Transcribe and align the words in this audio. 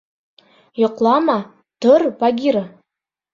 Йоҡлама, 0.83 1.35
тор, 1.87 2.07
Багира. 2.25 2.65